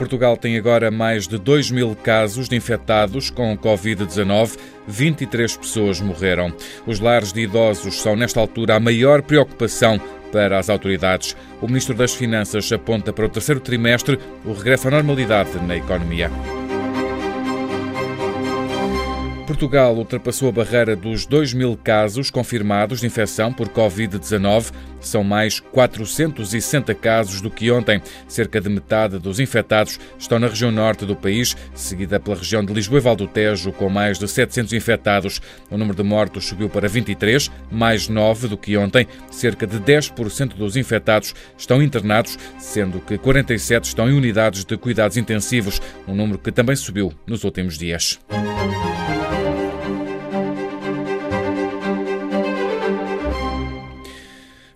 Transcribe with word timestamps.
Portugal 0.00 0.34
tem 0.34 0.56
agora 0.56 0.90
mais 0.90 1.28
de 1.28 1.36
2 1.36 1.70
mil 1.70 1.94
casos 1.94 2.48
de 2.48 2.56
infectados 2.56 3.28
com 3.28 3.54
Covid-19. 3.58 4.56
23 4.88 5.58
pessoas 5.58 6.00
morreram. 6.00 6.54
Os 6.86 7.00
lares 7.00 7.34
de 7.34 7.42
idosos 7.42 8.00
são, 8.00 8.16
nesta 8.16 8.40
altura, 8.40 8.76
a 8.76 8.80
maior 8.80 9.20
preocupação 9.20 10.00
para 10.32 10.58
as 10.58 10.70
autoridades. 10.70 11.36
O 11.60 11.66
Ministro 11.66 11.94
das 11.94 12.14
Finanças 12.14 12.72
aponta 12.72 13.12
para 13.12 13.26
o 13.26 13.28
terceiro 13.28 13.60
trimestre 13.60 14.18
o 14.42 14.54
regresso 14.54 14.88
à 14.88 14.90
normalidade 14.90 15.50
na 15.66 15.76
economia. 15.76 16.30
Portugal 19.50 19.96
ultrapassou 19.96 20.48
a 20.48 20.52
barreira 20.52 20.94
dos 20.94 21.26
2 21.26 21.54
mil 21.54 21.76
casos 21.76 22.30
confirmados 22.30 23.00
de 23.00 23.08
infecção 23.08 23.52
por 23.52 23.68
Covid-19. 23.68 24.70
São 25.00 25.24
mais 25.24 25.58
460 25.58 26.94
casos 26.94 27.40
do 27.40 27.50
que 27.50 27.68
ontem. 27.68 28.00
Cerca 28.28 28.60
de 28.60 28.68
metade 28.68 29.18
dos 29.18 29.40
infectados 29.40 29.98
estão 30.16 30.38
na 30.38 30.46
região 30.46 30.70
norte 30.70 31.04
do 31.04 31.16
país, 31.16 31.56
seguida 31.74 32.20
pela 32.20 32.36
região 32.36 32.64
de 32.64 32.72
Lisboa 32.72 33.00
e 33.00 33.02
Val 33.02 33.16
do 33.16 33.26
Tejo, 33.26 33.72
com 33.72 33.88
mais 33.88 34.20
de 34.20 34.28
700 34.28 34.72
infectados. 34.72 35.42
O 35.68 35.76
número 35.76 35.96
de 35.96 36.04
mortos 36.04 36.46
subiu 36.46 36.68
para 36.68 36.86
23, 36.86 37.50
mais 37.72 38.08
9 38.08 38.46
do 38.46 38.56
que 38.56 38.76
ontem. 38.76 39.08
Cerca 39.32 39.66
de 39.66 39.80
10% 39.80 40.54
dos 40.54 40.76
infectados 40.76 41.34
estão 41.58 41.82
internados, 41.82 42.38
sendo 42.56 43.00
que 43.00 43.18
47 43.18 43.84
estão 43.84 44.08
em 44.08 44.16
unidades 44.16 44.64
de 44.64 44.76
cuidados 44.76 45.16
intensivos, 45.16 45.82
um 46.06 46.14
número 46.14 46.38
que 46.38 46.52
também 46.52 46.76
subiu 46.76 47.12
nos 47.26 47.42
últimos 47.42 47.76
dias. 47.76 48.20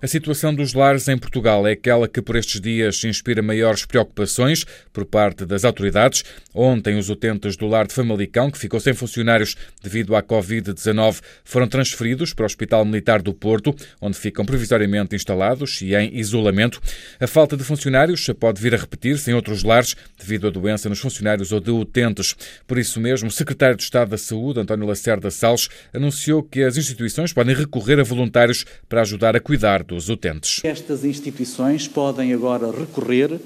A 0.05 0.07
situação 0.07 0.55
dos 0.55 0.75
lares 0.75 1.09
em 1.09 1.17
Portugal 1.17 1.67
é 1.67 1.73
aquela 1.73 2.07
que 2.07 2.21
por 2.21 2.37
estes 2.37 2.61
dias 2.61 3.03
inspira 3.05 3.41
maiores 3.41 3.87
preocupações 3.87 4.67
por 4.93 5.07
parte 5.07 5.47
das 5.47 5.65
autoridades. 5.65 6.23
Ontem, 6.53 6.99
os 6.99 7.09
utentes 7.09 7.57
do 7.57 7.67
lar 7.67 7.87
de 7.87 7.95
Famalicão, 7.95 8.51
que 8.51 8.59
ficou 8.59 8.79
sem 8.79 8.93
funcionários 8.93 9.57
devido 9.83 10.15
à 10.15 10.23
Covid-19, 10.23 11.23
foram 11.43 11.67
transferidos 11.67 12.35
para 12.35 12.43
o 12.43 12.45
Hospital 12.45 12.85
Militar 12.85 13.23
do 13.23 13.33
Porto, 13.33 13.75
onde 13.99 14.19
ficam 14.19 14.45
provisoriamente 14.45 15.17
instalados 15.17 15.81
e 15.81 15.95
em 15.95 16.15
isolamento. 16.19 16.83
A 17.19 17.27
falta 17.27 17.57
de 17.57 17.65
funcionários 17.65 18.27
pode 18.39 18.61
vir 18.61 18.75
a 18.75 18.77
repetir-se 18.77 19.31
em 19.31 19.35
outros 19.35 19.63
lares 19.63 19.97
devido 20.19 20.49
à 20.49 20.51
doença 20.51 20.87
nos 20.87 21.01
funcionários 21.01 21.51
ou 21.51 21.61
de 21.61 21.71
utentes. 21.71 22.37
Por 22.67 22.77
isso 22.77 23.01
mesmo, 23.01 23.29
o 23.29 23.33
secretário 23.33 23.79
de 23.79 23.85
Estado 23.85 24.11
da 24.11 24.19
Saúde, 24.19 24.61
António 24.61 24.87
Lacerda 24.87 25.31
Salles, 25.31 25.71
anunciou 25.95 26.43
que 26.43 26.63
as 26.63 26.77
instituições 26.77 27.33
podem 27.33 27.57
recorrer 27.57 27.99
a 27.99 28.03
voluntários 28.03 28.67
para 28.87 29.01
ajudar 29.01 29.35
a 29.35 29.41
cuidar 29.41 29.83
do 29.83 29.94
dos 29.95 30.09
utentes. 30.09 30.61
Estas 30.65 31.05
instituições 31.05 31.89
podem 31.89 32.33
agora 32.33 32.71
recorrer 32.71 33.41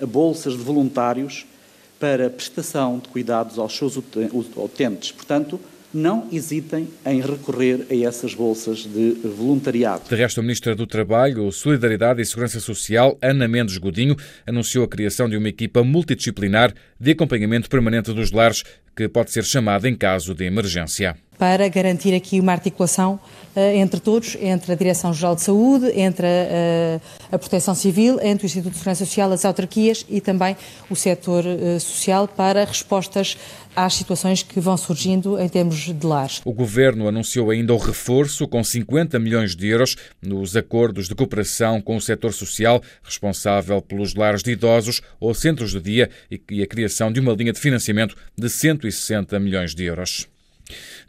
a 0.00 0.06
bolsas 0.06 0.54
de 0.54 0.62
voluntários 0.62 1.46
para 1.98 2.30
prestação 2.30 2.98
de 2.98 3.08
cuidados 3.08 3.58
aos 3.58 3.76
seus 3.76 3.96
utentes. 3.96 5.12
Portanto, 5.12 5.60
não 5.92 6.28
hesitem 6.32 6.88
em 7.04 7.20
recorrer 7.20 7.86
a 7.90 7.94
essas 7.94 8.32
bolsas 8.32 8.84
de 8.84 9.12
voluntariado. 9.24 10.08
De 10.08 10.14
resto, 10.14 10.38
a 10.38 10.42
Ministra 10.42 10.74
do 10.74 10.86
Trabalho, 10.86 11.50
Solidariedade 11.50 12.22
e 12.22 12.24
Segurança 12.24 12.60
Social, 12.60 13.18
Ana 13.20 13.48
Mendes 13.48 13.76
Godinho, 13.76 14.16
anunciou 14.46 14.84
a 14.84 14.88
criação 14.88 15.28
de 15.28 15.36
uma 15.36 15.48
equipa 15.48 15.82
multidisciplinar 15.82 16.72
de 16.98 17.10
acompanhamento 17.10 17.68
permanente 17.68 18.12
dos 18.12 18.30
lares 18.30 18.62
que 18.94 19.08
pode 19.08 19.30
ser 19.30 19.44
chamada 19.44 19.88
em 19.88 19.94
caso 19.94 20.34
de 20.34 20.44
emergência 20.44 21.16
para 21.40 21.66
garantir 21.68 22.14
aqui 22.14 22.38
uma 22.38 22.52
articulação 22.52 23.18
uh, 23.56 23.60
entre 23.74 23.98
todos, 23.98 24.36
entre 24.42 24.72
a 24.72 24.74
Direção-Geral 24.74 25.34
de 25.34 25.40
Saúde, 25.40 25.90
entre 25.98 26.26
a, 26.26 27.34
a, 27.34 27.38
Proteção 27.38 27.74
Civil, 27.74 28.20
entre 28.22 28.44
o 28.44 28.46
Instituto 28.46 28.72
de 28.72 28.76
Segurança 28.76 29.06
Social, 29.06 29.32
as 29.32 29.46
autarquias 29.46 30.04
e 30.06 30.20
também 30.20 30.54
o 30.90 30.94
setor 30.94 31.42
uh, 31.46 31.80
social 31.80 32.28
para 32.28 32.62
respostas 32.62 33.38
às 33.74 33.94
situações 33.94 34.42
que 34.42 34.60
vão 34.60 34.76
surgindo 34.76 35.40
em 35.40 35.48
termos 35.48 35.76
de 35.76 36.06
lares. 36.06 36.42
O 36.44 36.52
Governo 36.52 37.08
anunciou 37.08 37.50
ainda 37.50 37.72
o 37.72 37.78
reforço 37.78 38.46
com 38.46 38.62
50 38.62 39.18
milhões 39.18 39.56
de 39.56 39.66
euros 39.68 39.96
nos 40.20 40.56
acordos 40.56 41.08
de 41.08 41.14
cooperação 41.14 41.80
com 41.80 41.96
o 41.96 42.00
setor 42.00 42.34
social 42.34 42.82
responsável 43.02 43.80
pelos 43.80 44.14
lares 44.14 44.42
de 44.42 44.50
idosos 44.50 45.00
ou 45.18 45.32
centros 45.32 45.70
de 45.70 45.80
dia 45.80 46.10
e 46.50 46.62
a 46.62 46.66
criação 46.66 47.10
de 47.10 47.20
uma 47.20 47.32
linha 47.32 47.52
de 47.52 47.60
financiamento 47.60 48.14
de 48.36 48.50
160 48.80 49.38
milhões 49.38 49.74
de 49.74 49.84
euros. 49.84 50.28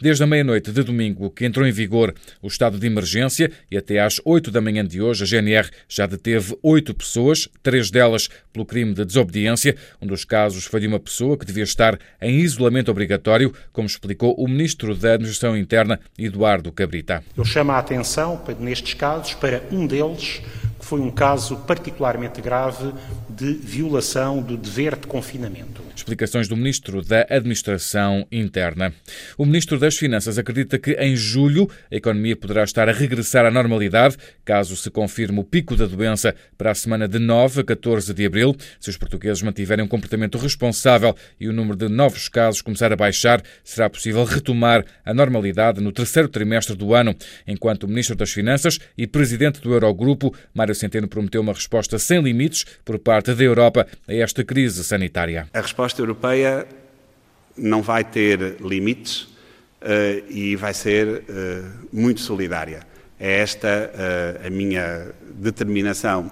Desde 0.02 0.24
a 0.24 0.28
meia-noite 0.28 0.72
de 0.72 0.84
domingo 0.84 1.30
que 1.30 1.46
entrou 1.46 1.68
em 1.68 1.72
vigor 1.72 2.14
o 2.42 2.48
estado 2.48 2.80
de 2.80 2.88
emergência 2.88 3.52
e 3.70 3.78
até 3.78 4.00
às 4.00 4.20
8 4.26 4.50
da 4.50 4.59
manhã 4.59 4.86
de 4.86 5.02
hoje, 5.02 5.24
a 5.24 5.28
GNR 5.28 5.70
já 5.88 6.08
deteve 6.08 6.58
oito 6.64 6.94
pessoas, 6.94 7.48
três 7.62 7.92
delas 7.92 8.28
pelo 8.52 8.66
crime 8.66 8.94
de 8.94 9.06
desobediência. 9.06 9.76
Um 10.02 10.08
dos 10.08 10.26
casos 10.26 10.66
foi 10.66 10.80
de 10.80 10.88
uma 10.88 11.00
pessoa 11.00 11.38
que 11.38 11.46
devia 11.46 11.64
estar 11.64 12.00
em 12.20 12.40
isolamento 12.40 12.90
obrigatório, 12.90 13.54
como 13.72 13.88
explicou 13.88 14.34
o 14.36 14.48
ministro 14.48 14.96
da 14.96 15.14
Administração 15.14 15.56
Interna, 15.56 16.00
Eduardo 16.18 16.72
Cabrita. 16.72 17.24
Eu 17.38 17.46
chamo 17.46 17.72
a 17.72 17.78
atenção, 17.78 18.42
nestes 18.59 18.96
casos, 18.96 19.36
para 19.36 19.62
um 19.72 19.86
deles 19.86 20.42
que 20.80 20.86
foi 20.86 21.00
um 21.00 21.12
caso 21.12 21.58
particularmente 21.58 22.42
grave 22.42 22.92
de 23.30 23.53
violação 23.53 24.42
do 24.42 24.58
dever 24.58 24.96
de 24.96 25.06
confinamento. 25.06 25.81
Explicações 26.01 26.47
do 26.47 26.57
Ministro 26.57 27.03
da 27.03 27.28
Administração 27.29 28.25
Interna. 28.31 28.91
O 29.38 29.45
Ministro 29.45 29.78
das 29.78 29.95
Finanças 29.95 30.39
acredita 30.39 30.79
que 30.79 30.94
em 30.94 31.16
julho 31.16 31.69
a 31.91 31.95
economia 31.95 32.35
poderá 32.35 32.63
estar 32.63 32.89
a 32.89 32.91
regressar 32.91 33.45
à 33.45 33.51
normalidade, 33.51 34.17
caso 34.44 34.75
se 34.75 34.90
confirme 34.90 35.40
o 35.40 35.44
pico 35.44 35.75
da 35.75 35.85
doença 35.85 36.34
para 36.57 36.72
a 36.72 36.75
semana 36.75 37.07
de 37.07 37.19
9 37.19 37.61
a 37.61 37.63
14 37.63 38.16
de 38.16 38.25
abril. 38.25 38.56
Se 38.79 38.90
os 38.90 38.97
portugueses 38.97 39.44
mantiverem 39.44 39.85
um 39.85 39.88
comportamento 39.88 40.40
responsável 40.40 41.16
e 41.40 41.47
o 41.47 41.53
número 41.53 41.78
de 41.78 41.88
novos 41.88 42.28
casos 42.28 42.63
começar 42.63 42.91
a 42.91 42.95
baixar, 42.95 43.41
será 43.63 43.88
possível 43.88 44.23
retomar 44.23 44.84
a 45.06 45.13
normalidade 45.13 45.81
no 45.81 45.91
terceiro 45.91 46.28
trimestre 46.28 46.75
do 46.75 46.95
ano, 46.95 47.16
enquanto 47.45 47.84
o 47.84 47.88
Ministro 47.88 48.16
das 48.16 48.31
Finanças 48.31 48.79
e 48.97 49.06
Presidente 49.06 49.61
do 49.61 49.72
Eurogrupo, 49.72 50.34
Mário 50.51 50.73
Centeno, 50.73 51.07
prometeu 51.07 51.41
uma 51.41 51.53
resposta 51.53 52.00
sem 52.00 52.19
limites 52.22 52.66
por 52.84 52.97
parte 52.97 53.35
da 53.35 53.44
Europa 53.44 53.85
a 54.07 54.13
esta 54.13 54.44
crise 54.44 54.84
sanitária. 54.84 55.47
A 55.53 55.61
resposta 55.61 55.91
europeia 56.00 56.68
não 57.57 57.81
vai 57.81 58.03
ter 58.03 58.57
limites 58.62 59.24
uh, 59.81 60.29
e 60.29 60.56
vai 60.56 60.74
ser 60.74 61.07
uh, 61.07 61.88
muito 61.91 62.22
solidária. 62.22 62.85
É 63.19 63.40
esta 63.40 63.68
uh, 63.68 64.47
a 64.47 64.50
minha 64.50 65.13
determinação 65.35 66.31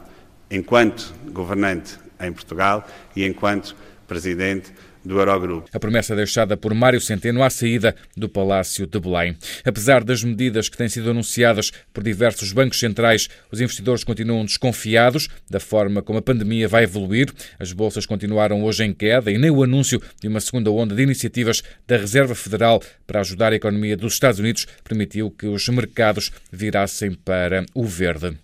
enquanto 0.50 1.14
governante 1.32 2.00
em 2.20 2.32
Portugal 2.32 2.88
e 3.16 3.26
enquanto 3.26 3.76
presidente 4.08 4.74
do 5.10 5.20
Eurogrupo. 5.20 5.68
A 5.74 5.80
promessa 5.80 6.16
deixada 6.16 6.56
por 6.56 6.74
Mário 6.74 7.02
Centeno 7.02 7.44
à 7.44 7.50
saída 7.50 7.96
do 8.16 8.30
Palácio 8.30 8.86
de 8.86 9.00
Belém. 9.00 9.36
Apesar 9.66 10.04
das 10.04 10.24
medidas 10.24 10.70
que 10.70 10.78
têm 10.78 10.88
sido 10.88 11.10
anunciadas 11.10 11.72
por 11.92 12.04
diversos 12.04 12.54
bancos 12.54 12.80
centrais, 12.80 13.28
os 13.52 13.60
investidores 13.60 14.04
continuam 14.04 14.46
desconfiados 14.46 15.28
da 15.50 15.60
forma 15.60 16.04
como 16.04 16.20
a 16.20 16.22
pandemia 16.22 16.68
vai 16.68 16.84
evoluir. 16.84 17.34
As 17.58 17.74
bolsas 17.74 18.06
continuaram 18.06 18.64
hoje 18.64 18.84
em 18.84 18.94
queda 18.94 19.32
e 19.32 19.38
nem 19.38 19.50
o 19.50 19.64
anúncio 19.64 20.00
de 20.22 20.28
uma 20.28 20.40
segunda 20.40 20.70
onda 20.70 20.94
de 20.94 21.02
iniciativas 21.02 21.64
da 21.88 21.98
Reserva 21.98 22.36
Federal 22.36 22.82
para 23.08 23.22
ajudar 23.22 23.52
a 23.52 23.56
economia 23.56 23.98
dos 23.98 24.14
Estados 24.14 24.40
Unidos 24.40 24.68
permitiu 24.84 25.32
que 25.32 25.48
os 25.48 25.68
mercados 25.70 26.32
virassem 26.52 27.14
para 27.14 27.66
o 27.74 27.84
verde. 27.84 28.38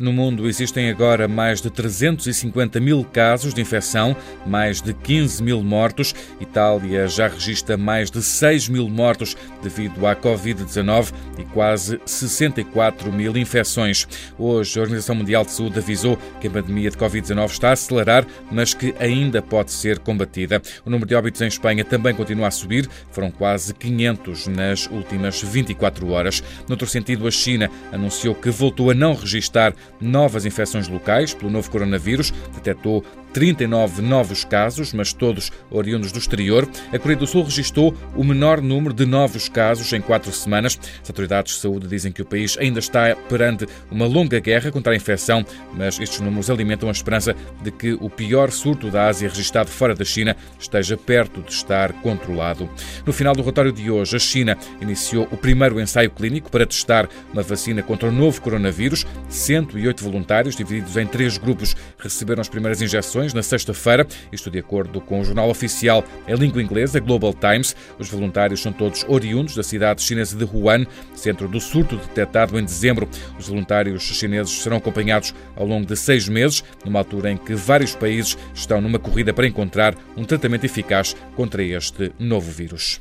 No 0.00 0.14
mundo 0.14 0.48
existem 0.48 0.88
agora 0.88 1.28
mais 1.28 1.60
de 1.60 1.68
350 1.68 2.80
mil 2.80 3.04
casos 3.04 3.52
de 3.52 3.60
infecção, 3.60 4.16
mais 4.46 4.80
de 4.80 4.94
15 4.94 5.42
mil 5.42 5.62
mortos. 5.62 6.14
Itália 6.40 7.06
já 7.06 7.28
registra 7.28 7.76
mais 7.76 8.10
de 8.10 8.22
6 8.22 8.70
mil 8.70 8.88
mortos 8.88 9.36
devido 9.62 10.06
à 10.06 10.16
Covid-19 10.16 11.12
e 11.38 11.44
quase 11.44 12.00
64 12.06 13.12
mil 13.12 13.36
infecções. 13.36 14.08
Hoje, 14.38 14.78
a 14.78 14.82
Organização 14.82 15.16
Mundial 15.16 15.44
de 15.44 15.52
Saúde 15.52 15.78
avisou 15.78 16.18
que 16.40 16.48
a 16.48 16.50
pandemia 16.50 16.88
de 16.88 16.96
Covid-19 16.96 17.50
está 17.50 17.68
a 17.68 17.72
acelerar, 17.72 18.26
mas 18.50 18.72
que 18.72 18.94
ainda 18.98 19.42
pode 19.42 19.70
ser 19.70 19.98
combatida. 19.98 20.62
O 20.82 20.88
número 20.88 21.06
de 21.06 21.14
óbitos 21.14 21.42
em 21.42 21.48
Espanha 21.48 21.84
também 21.84 22.14
continua 22.14 22.48
a 22.48 22.50
subir, 22.50 22.88
foram 23.10 23.30
quase 23.30 23.74
500 23.74 24.46
nas 24.46 24.86
últimas 24.86 25.42
24 25.42 26.08
horas. 26.08 26.42
Noutro 26.66 26.86
sentido, 26.86 27.28
a 27.28 27.30
China 27.30 27.70
anunciou 27.92 28.34
que 28.34 28.48
voltou 28.48 28.90
a 28.90 28.94
não 28.94 29.12
registrar 29.12 29.74
novas 30.00 30.44
infecções 30.44 30.88
locais 30.88 31.34
pelo 31.34 31.50
novo 31.50 31.70
coronavírus, 31.70 32.32
detectou 32.54 33.04
39 33.32 34.02
novos 34.02 34.44
casos, 34.44 34.92
mas 34.92 35.12
todos 35.12 35.50
oriundos 35.70 36.12
do 36.12 36.18
exterior. 36.18 36.68
A 36.92 36.98
Coreia 36.98 37.18
do 37.18 37.26
Sul 37.26 37.44
registrou 37.44 37.94
o 38.14 38.24
menor 38.24 38.60
número 38.60 38.94
de 38.94 39.06
novos 39.06 39.48
casos 39.48 39.92
em 39.92 40.00
quatro 40.00 40.32
semanas. 40.32 40.78
As 41.02 41.10
autoridades 41.10 41.54
de 41.54 41.60
saúde 41.60 41.86
dizem 41.86 42.12
que 42.12 42.22
o 42.22 42.26
país 42.26 42.56
ainda 42.58 42.78
está 42.78 43.14
perante 43.28 43.66
uma 43.90 44.06
longa 44.06 44.38
guerra 44.40 44.70
contra 44.70 44.92
a 44.92 44.96
infecção, 44.96 45.44
mas 45.74 45.98
estes 45.98 46.20
números 46.20 46.50
alimentam 46.50 46.88
a 46.88 46.92
esperança 46.92 47.34
de 47.62 47.70
que 47.70 47.92
o 47.94 48.10
pior 48.10 48.50
surto 48.50 48.90
da 48.90 49.08
Ásia 49.08 49.28
registrado 49.28 49.70
fora 49.70 49.94
da 49.94 50.04
China 50.04 50.36
esteja 50.58 50.96
perto 50.96 51.42
de 51.42 51.52
estar 51.52 51.92
controlado. 51.94 52.68
No 53.06 53.12
final 53.12 53.34
do 53.34 53.42
relatório 53.42 53.72
de 53.72 53.90
hoje, 53.90 54.16
a 54.16 54.18
China 54.18 54.56
iniciou 54.80 55.28
o 55.30 55.36
primeiro 55.36 55.80
ensaio 55.80 56.10
clínico 56.10 56.50
para 56.50 56.66
testar 56.66 57.08
uma 57.32 57.42
vacina 57.42 57.82
contra 57.82 58.08
o 58.08 58.12
novo 58.12 58.40
coronavírus. 58.40 59.06
108 59.28 60.02
voluntários, 60.02 60.56
divididos 60.56 60.96
em 60.96 61.06
três 61.06 61.38
grupos, 61.38 61.76
receberam 61.98 62.40
as 62.40 62.48
primeiras 62.48 62.82
injeções 62.82 63.19
na 63.34 63.42
sexta-feira, 63.42 64.06
isto 64.32 64.50
de 64.50 64.58
acordo 64.58 65.00
com 65.00 65.20
o 65.20 65.24
jornal 65.24 65.48
oficial 65.50 66.04
em 66.26 66.34
língua 66.34 66.62
inglesa, 66.62 66.98
Global 66.98 67.34
Times. 67.34 67.76
Os 67.98 68.08
voluntários 68.08 68.60
são 68.60 68.72
todos 68.72 69.04
oriundos 69.06 69.54
da 69.54 69.62
cidade 69.62 70.02
chinesa 70.02 70.36
de 70.36 70.44
Wuhan, 70.44 70.86
centro 71.14 71.46
do 71.46 71.60
surto 71.60 71.96
detectado 71.96 72.58
em 72.58 72.64
dezembro. 72.64 73.08
Os 73.38 73.48
voluntários 73.48 74.02
chineses 74.02 74.62
serão 74.62 74.78
acompanhados 74.78 75.34
ao 75.54 75.66
longo 75.66 75.86
de 75.86 75.96
seis 75.96 76.28
meses, 76.28 76.64
numa 76.84 76.98
altura 76.98 77.30
em 77.30 77.36
que 77.36 77.54
vários 77.54 77.94
países 77.94 78.36
estão 78.54 78.80
numa 78.80 78.98
corrida 78.98 79.32
para 79.32 79.46
encontrar 79.46 79.94
um 80.16 80.24
tratamento 80.24 80.64
eficaz 80.64 81.14
contra 81.36 81.62
este 81.62 82.12
novo 82.18 82.50
vírus. 82.50 83.00